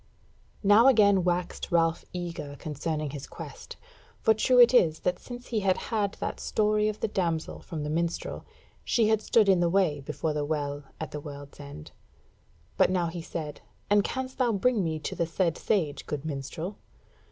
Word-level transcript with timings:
Now 0.63 0.87
again 0.87 1.23
waxed 1.23 1.71
Ralph 1.71 2.05
eager 2.11 2.55
concerning 2.57 3.11
his 3.11 3.27
quest; 3.27 3.77
for 4.19 4.33
true 4.33 4.59
it 4.59 4.73
is 4.73 5.01
that 5.01 5.19
since 5.19 5.49
he 5.49 5.59
had 5.59 5.77
had 5.77 6.13
that 6.13 6.39
story 6.39 6.89
of 6.89 7.01
the 7.01 7.07
damsel 7.07 7.59
from 7.61 7.83
the 7.83 7.89
minstrel, 7.91 8.43
she 8.83 9.09
had 9.09 9.21
stood 9.21 9.47
in 9.47 9.59
the 9.59 9.69
way 9.69 9.99
before 10.01 10.33
the 10.33 10.43
Well 10.43 10.85
at 10.99 11.11
the 11.11 11.19
World's 11.21 11.59
End. 11.59 11.91
But 12.77 12.89
now 12.89 13.09
he 13.09 13.21
said: 13.21 13.61
"And 13.91 14.03
canst 14.03 14.39
thou 14.39 14.53
bring 14.53 14.83
me 14.83 14.97
to 14.97 15.13
the 15.13 15.27
said 15.27 15.55
sage, 15.55 16.07
good 16.07 16.25
minstrel?" 16.25 16.79